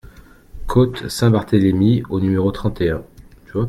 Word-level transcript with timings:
Côte 0.65 1.07
Saint-Barthélémy 1.09 2.01
au 2.09 2.19
numéro 2.19 2.51
trente 2.51 2.81
et 2.81 2.89
un 2.89 3.03